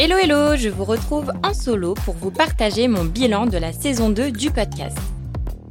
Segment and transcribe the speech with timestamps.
[0.00, 4.10] Hello hello, je vous retrouve en solo pour vous partager mon bilan de la saison
[4.10, 4.96] 2 du podcast.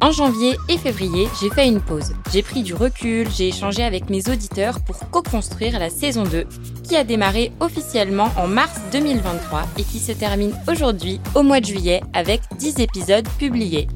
[0.01, 2.14] En janvier et février, j'ai fait une pause.
[2.33, 6.43] J'ai pris du recul, j'ai échangé avec mes auditeurs pour co-construire la saison 2
[6.83, 11.66] qui a démarré officiellement en mars 2023 et qui se termine aujourd'hui au mois de
[11.68, 13.88] juillet avec 10 épisodes publiés.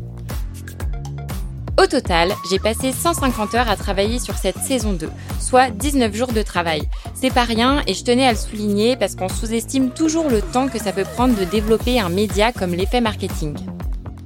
[1.82, 5.10] Au total, j'ai passé 150 heures à travailler sur cette saison 2,
[5.40, 6.84] soit 19 jours de travail.
[7.16, 10.68] C'est pas rien et je tenais à le souligner parce qu'on sous-estime toujours le temps
[10.68, 13.56] que ça peut prendre de développer un média comme l'effet marketing.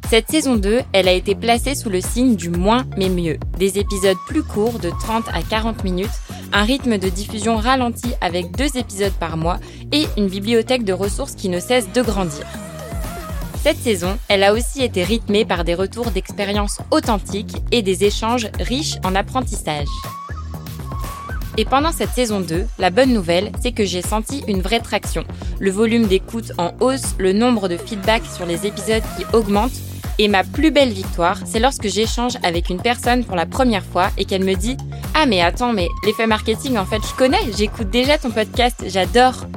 [0.09, 3.38] Cette saison 2, elle a été placée sous le signe du moins mais mieux.
[3.58, 6.09] Des épisodes plus courts de 30 à 40 minutes,
[6.52, 9.59] un rythme de diffusion ralenti avec deux épisodes par mois
[9.94, 12.45] et une bibliothèque de ressources qui ne cesse de grandir.
[13.66, 18.48] Cette saison, elle a aussi été rythmée par des retours d'expériences authentiques et des échanges
[18.60, 19.88] riches en apprentissage.
[21.58, 25.23] Et pendant cette saison 2, la bonne nouvelle, c'est que j'ai senti une vraie traction.
[25.59, 29.73] Le volume d'écoute en hausse, le nombre de feedbacks sur les épisodes qui augmente.
[30.20, 34.11] Et ma plus belle victoire, c'est lorsque j'échange avec une personne pour la première fois
[34.20, 34.78] et qu'elle me dit
[35.16, 39.48] Ah mais attends, mais l'effet marketing en fait je connais, j'écoute déjà ton podcast, j'adore.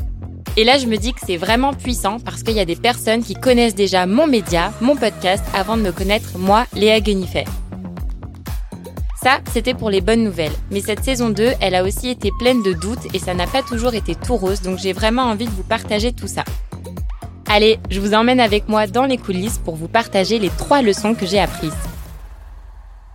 [0.59, 3.23] Et là, je me dis que c'est vraiment puissant parce qu'il y a des personnes
[3.23, 7.45] qui connaissent déjà mon média, mon podcast, avant de me connaître, moi, Léa Guenifet.
[9.23, 10.57] Ça, c'était pour les bonnes nouvelles.
[10.73, 13.63] Mais cette saison 2, elle a aussi été pleine de doutes et ça n'a pas
[13.63, 16.43] toujours été tout rose, donc j'ai vraiment envie de vous partager tout ça.
[17.47, 21.15] Allez, je vous emmène avec moi dans les coulisses pour vous partager les trois leçons
[21.15, 21.71] que j'ai apprises.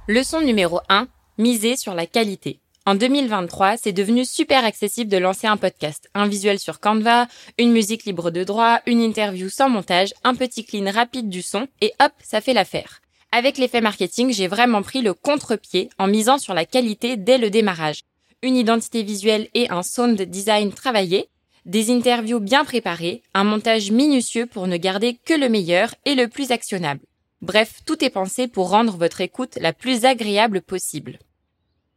[0.08, 2.62] Leçon numéro 1, miser sur la qualité.
[2.86, 6.10] En 2023, c'est devenu super accessible de lancer un podcast.
[6.14, 10.66] Un visuel sur Canva, une musique libre de droit, une interview sans montage, un petit
[10.66, 13.00] clean rapide du son, et hop, ça fait l'affaire.
[13.32, 17.50] Avec l'effet marketing, j'ai vraiment pris le contre-pied en misant sur la qualité dès le
[17.50, 18.02] démarrage.
[18.42, 21.30] Une identité visuelle et un sound design travaillé,
[21.66, 26.28] des interviews bien préparées, un montage minutieux pour ne garder que le meilleur et le
[26.28, 27.00] plus actionnable.
[27.42, 31.18] Bref, tout est pensé pour rendre votre écoute la plus agréable possible.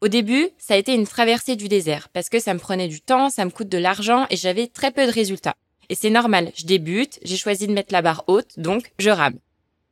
[0.07, 3.01] Au début, ça a été une traversée du désert parce que ça me prenait du
[3.01, 5.57] temps, ça me coûte de l'argent et j'avais très peu de résultats.
[5.89, 9.35] Et c'est normal, je débute, j'ai choisi de mettre la barre haute, donc je rame.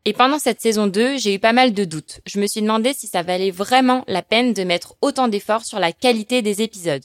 [0.05, 2.21] Et pendant cette saison 2, j'ai eu pas mal de doutes.
[2.27, 5.81] Je me suis demandé si ça valait vraiment la peine de mettre autant d'efforts sur
[5.81, 7.03] la qualité des épisodes.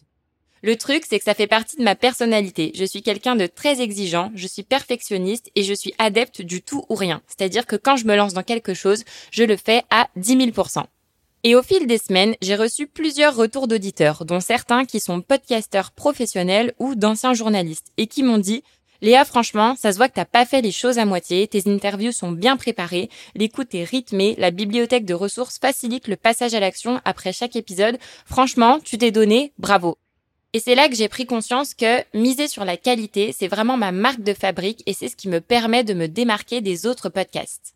[0.61, 2.71] Le truc, c'est que ça fait partie de ma personnalité.
[2.75, 6.85] Je suis quelqu'un de très exigeant, je suis perfectionniste et je suis adepte du tout
[6.89, 7.23] ou rien.
[7.25, 10.83] C'est-à-dire que quand je me lance dans quelque chose, je le fais à 10 000%.
[11.45, 15.91] Et au fil des semaines, j'ai reçu plusieurs retours d'auditeurs, dont certains qui sont podcasteurs
[15.91, 18.61] professionnels ou d'anciens journalistes, et qui m'ont dit
[19.01, 22.11] Léa, franchement, ça se voit que t'as pas fait les choses à moitié, tes interviews
[22.11, 27.00] sont bien préparées, l'écoute est rythmée, la bibliothèque de ressources facilite le passage à l'action
[27.05, 27.97] après chaque épisode.
[28.25, 29.97] Franchement, tu t'es donné, bravo.
[30.51, 33.94] Et c'est là que j'ai pris conscience que miser sur la qualité, c'est vraiment ma
[33.94, 37.75] marque de fabrique et c'est ce qui me permet de me démarquer des autres podcasts.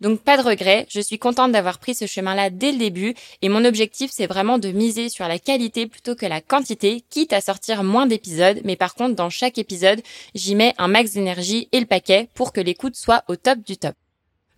[0.00, 3.48] Donc pas de regret, je suis contente d'avoir pris ce chemin-là dès le début et
[3.48, 7.40] mon objectif c'est vraiment de miser sur la qualité plutôt que la quantité, quitte à
[7.40, 10.02] sortir moins d'épisodes, mais par contre dans chaque épisode,
[10.34, 13.78] j'y mets un max d'énergie et le paquet pour que l'écoute soit au top du
[13.78, 13.94] top.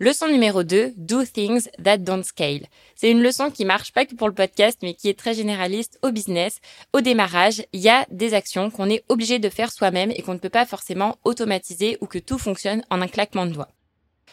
[0.00, 2.66] Leçon numéro 2, do things that don't scale.
[2.94, 5.98] C'est une leçon qui marche pas que pour le podcast, mais qui est très généraliste
[6.02, 6.60] au business.
[6.92, 10.34] Au démarrage, il y a des actions qu'on est obligé de faire soi-même et qu'on
[10.34, 13.70] ne peut pas forcément automatiser ou que tout fonctionne en un claquement de doigts.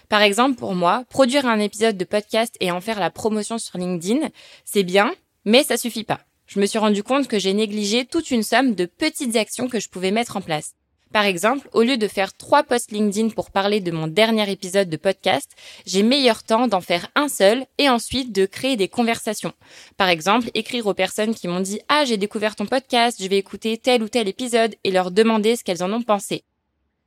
[0.09, 3.77] Par exemple, pour moi, produire un épisode de podcast et en faire la promotion sur
[3.77, 4.29] LinkedIn,
[4.63, 5.13] c'est bien,
[5.45, 6.21] mais ça suffit pas.
[6.47, 9.79] Je me suis rendu compte que j'ai négligé toute une somme de petites actions que
[9.79, 10.73] je pouvais mettre en place.
[11.15, 14.89] Par exemple, au lieu de faire trois posts LinkedIn pour parler de mon dernier épisode
[14.89, 15.49] de podcast,
[15.85, 19.53] j'ai meilleur temps d'en faire un seul et ensuite de créer des conversations.
[19.95, 23.37] Par exemple, écrire aux personnes qui m'ont dit Ah, j'ai découvert ton podcast, je vais
[23.37, 26.43] écouter tel ou tel épisode et leur demander ce qu'elles en ont pensé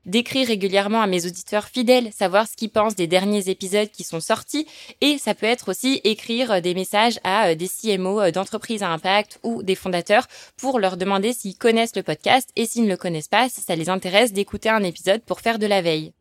[0.06, 4.20] d'écrire régulièrement à mes auditeurs fidèles, savoir ce qu'ils pensent des derniers épisodes qui sont
[4.20, 4.66] sortis,
[5.00, 8.90] et ça peut être aussi écrire des messages à euh, des CMO euh, d'entreprises à
[8.90, 10.26] impact ou des fondateurs
[10.56, 13.76] pour leur demander s'ils connaissent le podcast et s'ils ne le connaissent pas, si ça
[13.76, 16.12] les intéresse d'écouter un épisode pour faire de la veille.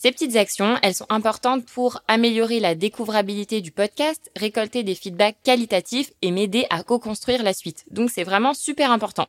[0.00, 5.42] Ces petites actions, elles sont importantes pour améliorer la découvrabilité du podcast, récolter des feedbacks
[5.42, 7.84] qualitatifs et m'aider à co-construire la suite.
[7.90, 9.26] Donc c'est vraiment super important.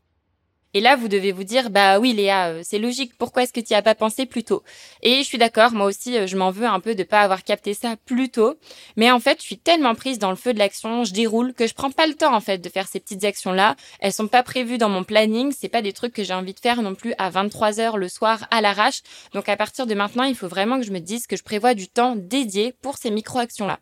[0.75, 3.17] Et là, vous devez vous dire, bah oui, Léa, euh, c'est logique.
[3.17, 4.61] Pourquoi est-ce que tu as pas pensé plus tôt?
[5.01, 7.43] Et je suis d'accord, moi aussi, euh, je m'en veux un peu de pas avoir
[7.43, 8.55] capté ça plus tôt.
[8.95, 11.65] Mais en fait, je suis tellement prise dans le feu de l'action, je déroule que
[11.65, 13.75] je prends pas le temps en fait de faire ces petites actions-là.
[13.99, 15.51] Elles sont pas prévues dans mon planning.
[15.57, 18.07] C'est pas des trucs que j'ai envie de faire non plus à 23 heures le
[18.07, 19.01] soir à l'arrache.
[19.33, 21.73] Donc à partir de maintenant, il faut vraiment que je me dise que je prévois
[21.73, 23.79] du temps dédié pour ces micro-actions-là.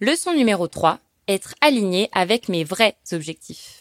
[0.00, 0.98] Leçon numéro 3
[1.28, 3.79] être aligné avec mes vrais objectifs.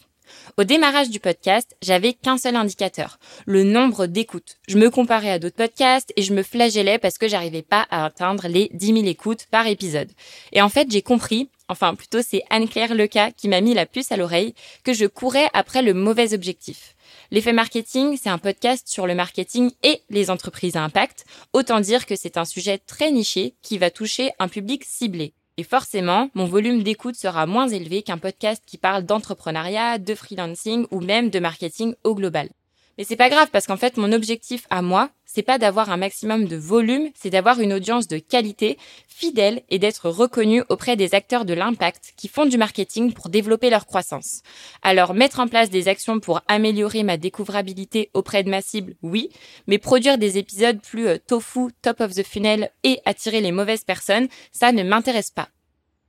[0.58, 4.58] Au démarrage du podcast, j'avais qu'un seul indicateur, le nombre d'écoutes.
[4.68, 8.06] Je me comparais à d'autres podcasts et je me flagellais parce que j'arrivais pas à
[8.06, 10.12] atteindre les 10 000 écoutes par épisode.
[10.52, 14.12] Et en fait, j'ai compris, enfin plutôt c'est Anne-Claire Leca qui m'a mis la puce
[14.12, 14.54] à l'oreille,
[14.84, 16.96] que je courais après le mauvais objectif.
[17.32, 21.26] L'effet marketing, c'est un podcast sur le marketing et les entreprises à impact.
[21.54, 25.34] Autant dire que c'est un sujet très niché qui va toucher un public ciblé.
[25.60, 30.88] Et forcément, mon volume d'écoute sera moins élevé qu'un podcast qui parle d'entrepreneuriat, de freelancing
[30.90, 32.48] ou même de marketing au global.
[33.00, 35.96] Mais c'est pas grave parce qu'en fait, mon objectif à moi, c'est pas d'avoir un
[35.96, 41.16] maximum de volume, c'est d'avoir une audience de qualité, fidèle et d'être reconnu auprès des
[41.16, 44.42] acteurs de l'impact qui font du marketing pour développer leur croissance.
[44.82, 49.30] Alors, mettre en place des actions pour améliorer ma découvrabilité auprès de ma cible, oui,
[49.66, 53.86] mais produire des épisodes plus euh, tofu, top of the funnel et attirer les mauvaises
[53.86, 55.48] personnes, ça ne m'intéresse pas.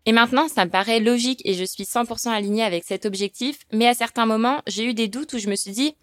[0.06, 3.86] Et maintenant, ça me paraît logique et je suis 100% alignée avec cet objectif, mais
[3.86, 5.94] à certains moments, j'ai eu des doutes où je me suis dit,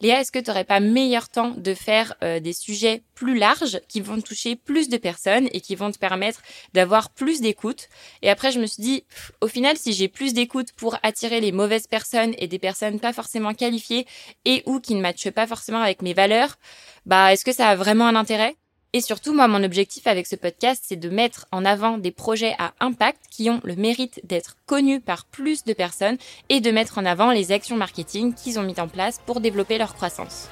[0.00, 3.80] Léa, est-ce que tu n'aurais pas meilleur temps de faire euh, des sujets plus larges
[3.88, 6.42] qui vont toucher plus de personnes et qui vont te permettre
[6.74, 7.88] d'avoir plus d'écoute?
[8.22, 9.04] Et après, je me suis dit,
[9.40, 13.12] au final, si j'ai plus d'écoute pour attirer les mauvaises personnes et des personnes pas
[13.12, 14.06] forcément qualifiées
[14.44, 16.56] et ou qui ne matchent pas forcément avec mes valeurs,
[17.04, 18.56] bah, est-ce que ça a vraiment un intérêt?
[18.92, 22.56] Et surtout, moi, mon objectif avec ce podcast, c'est de mettre en avant des projets
[22.58, 26.98] à impact qui ont le mérite d'être connus par plus de personnes et de mettre
[26.98, 30.48] en avant les actions marketing qu'ils ont mis en place pour développer leur croissance.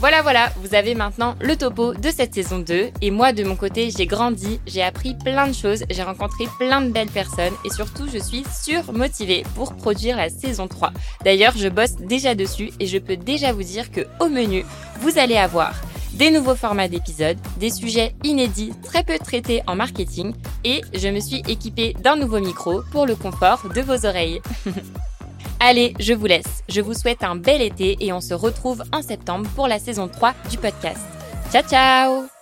[0.00, 2.88] Voilà, voilà, vous avez maintenant le topo de cette saison 2.
[3.02, 6.80] Et moi, de mon côté, j'ai grandi, j'ai appris plein de choses, j'ai rencontré plein
[6.80, 10.92] de belles personnes et surtout, je suis surmotivée pour produire la saison 3.
[11.22, 14.64] D'ailleurs, je bosse déjà dessus et je peux déjà vous dire que au menu,
[15.00, 15.74] vous allez avoir
[16.20, 20.34] des nouveaux formats d'épisodes, des sujets inédits très peu traités en marketing
[20.64, 24.42] et je me suis équipée d'un nouveau micro pour le confort de vos oreilles.
[25.60, 26.62] Allez, je vous laisse.
[26.68, 30.08] Je vous souhaite un bel été et on se retrouve en septembre pour la saison
[30.08, 31.00] 3 du podcast.
[31.50, 32.39] Ciao ciao